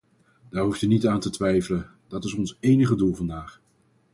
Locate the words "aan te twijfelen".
1.07-1.89